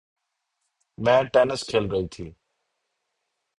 [0.97, 2.25] میں ٹینس کھیل رہی تھی